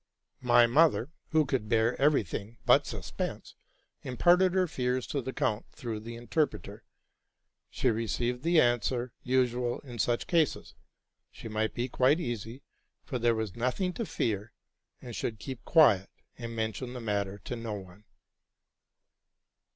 My 0.41 0.65
mother, 0.65 1.11
who 1.29 1.45
could 1.45 1.69
bear 1.69 1.95
every 2.01 2.23
thing 2.23 2.57
but 2.65 2.87
suspense, 2.87 3.53
imparted 4.01 4.55
her 4.55 4.65
fears 4.65 5.05
to 5.05 5.21
the 5.21 5.31
count 5.31 5.67
through 5.69 5.99
the 5.99 6.15
interpreter. 6.15 6.83
She 7.69 7.91
received 7.91 8.41
the 8.41 8.59
answer 8.59 9.13
usual 9.21 9.79
in 9.81 9.99
such 9.99 10.25
cases: 10.25 10.73
she 11.29 11.47
might 11.47 11.75
be 11.75 11.87
quite 11.87 12.19
easy, 12.19 12.63
for 13.03 13.19
there 13.19 13.35
was 13.35 13.55
nothing 13.55 13.93
to 13.93 14.05
fear; 14.07 14.53
and 15.03 15.15
should 15.15 15.37
'keep 15.37 15.63
quiet, 15.65 16.09
and 16.35 16.55
mention 16.55 16.93
the 16.93 16.99
matter 16.99 17.37
to 17.37 17.55
no 17.55 17.73
one. 17.73 18.05